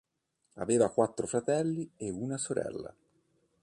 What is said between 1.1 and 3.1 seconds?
fratelli e una sorella.